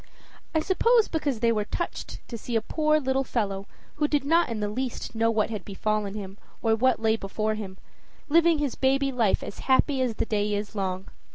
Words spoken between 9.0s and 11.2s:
life as happy as the day is long.